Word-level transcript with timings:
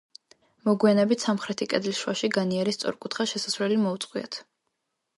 მოგვიანებით 0.69 1.25
სამხრეთი 1.25 1.69
კედლის 1.75 2.01
შუაში 2.05 2.31
განიერი, 2.39 2.77
სწორკუთხა 2.81 3.31
შესასვლელი 3.37 3.81
მოუწყვიათ. 3.87 4.43